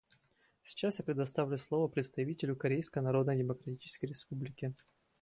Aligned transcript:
Сейчас 0.63 0.97
я 0.97 1.05
предоставляю 1.05 1.59
слово 1.59 1.87
представителю 1.87 2.55
Корейской 2.55 3.03
Народно-Демократической 3.03 4.05
Республики. 4.07 4.73